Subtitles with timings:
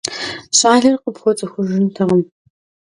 [0.57, 2.21] Щӏалэр къыпхуэцӀыхужынтэкъым.